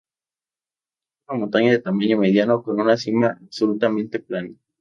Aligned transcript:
Es 1.19 1.29
una 1.29 1.41
montaña 1.41 1.69
de 1.69 1.77
tamaño 1.77 2.17
mediano 2.17 2.63
con 2.63 2.81
una 2.81 2.97
cima 2.97 3.37
absolutamente 3.39 4.17
plana. 4.19 4.49